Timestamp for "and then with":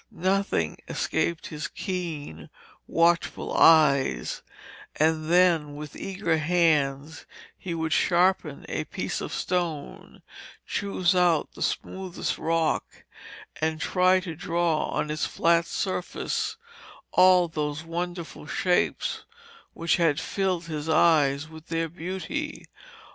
4.95-5.95